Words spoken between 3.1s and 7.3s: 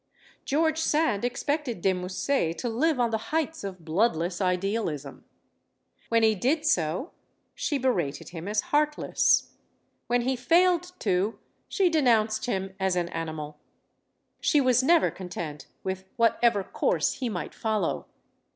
the heights of bloodless idealism. When he did so,